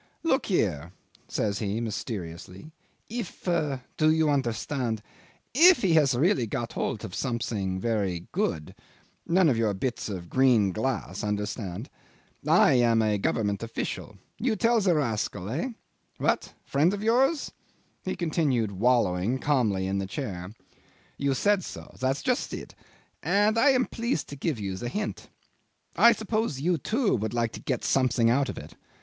"Look 0.23 0.47
here," 0.47 0.93
says 1.27 1.59
he 1.59 1.79
mysteriously, 1.79 2.71
"if 3.07 3.43
do 3.97 4.09
you 4.11 4.31
understand? 4.31 5.03
if 5.53 5.83
he 5.83 5.93
has 5.93 6.15
really 6.15 6.47
got 6.47 6.73
hold 6.73 7.05
of 7.05 7.13
something 7.13 7.79
fairly 7.79 8.25
good 8.31 8.73
none 9.27 9.47
of 9.47 9.57
your 9.59 9.75
bits 9.75 10.09
of 10.09 10.27
green 10.27 10.71
glass 10.71 11.23
understand? 11.23 11.87
I 12.47 12.73
am 12.81 12.99
a 13.03 13.19
Government 13.19 13.61
official 13.61 14.17
you 14.39 14.55
tell 14.55 14.81
the 14.81 14.95
rascal... 14.95 15.47
Eh? 15.49 15.73
What? 16.17 16.51
Friend 16.65 16.95
of 16.95 17.03
yours?"... 17.03 17.51
He 18.03 18.15
continued 18.15 18.71
wallowing 18.71 19.37
calmly 19.37 19.85
in 19.85 19.99
the 19.99 20.07
chair... 20.07 20.49
"You 21.19 21.35
said 21.35 21.63
so; 21.63 21.93
that's 21.99 22.23
just 22.23 22.55
it; 22.55 22.73
and 23.21 23.55
I 23.55 23.69
am 23.69 23.85
pleased 23.85 24.29
to 24.29 24.35
give 24.35 24.59
you 24.59 24.77
the 24.77 24.89
hint. 24.89 25.29
I 25.95 26.11
suppose 26.11 26.59
you 26.59 26.79
too 26.79 27.13
would 27.17 27.35
like 27.35 27.51
to 27.51 27.59
get 27.59 27.83
something 27.83 28.31
out 28.31 28.49
of 28.49 28.57
it? 28.57 28.73